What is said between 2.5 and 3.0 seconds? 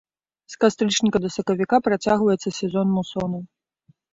сезон